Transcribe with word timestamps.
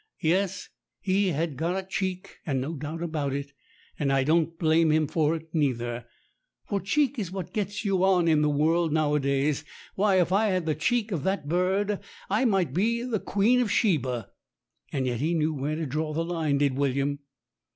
Yes, 0.23 0.67
he 0.99 1.27
had 1.27 1.55
got 1.55 1.75
a 1.77 1.87
cheek 1.87 2.37
and 2.43 2.59
no 2.59 2.73
doubt 2.73 3.03
about 3.03 3.33
it, 3.33 3.53
and 3.99 4.11
I 4.11 4.23
don't 4.23 4.57
blame 4.57 4.89
him 4.91 5.05
for 5.05 5.35
it 5.35 5.49
neither. 5.53 6.07
For 6.67 6.81
cheek 6.81 7.19
is 7.19 7.31
what 7.31 7.53
gets 7.53 7.85
you 7.85 8.03
on 8.03 8.27
in 8.27 8.41
the 8.41 8.49
world 8.49 8.91
nowadays. 8.91 9.63
Why, 9.93 10.19
if 10.19 10.31
I 10.31 10.47
had 10.47 10.65
the 10.65 10.73
cheek 10.73 11.11
of 11.11 11.21
that 11.25 11.47
bird, 11.47 11.99
I 12.31 12.45
might 12.45 12.73
be 12.73 13.03
the 13.03 13.19
Queen 13.19 13.59
of 13.61 13.71
Sheba. 13.71 14.31
And 14.91 15.05
yet 15.05 15.19
he 15.19 15.35
knew 15.35 15.53
where 15.53 15.75
to 15.75 15.85
draw 15.85 16.13
the 16.15 16.25
line, 16.25 16.57
did 16.57 16.75
William. 16.75 17.19